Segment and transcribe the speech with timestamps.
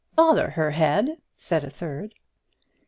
[0.15, 2.15] "Bother her head!" said a third.